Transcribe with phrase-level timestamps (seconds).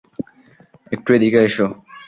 [0.91, 1.65] একটু এদিকে এসো।